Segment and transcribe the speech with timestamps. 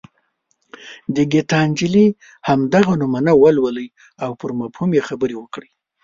[1.15, 2.05] د ګیتا نجلي
[2.47, 3.87] همدغه نمونه ولولئ
[4.23, 5.69] او پر مفهوم یې خبرې وکړئ.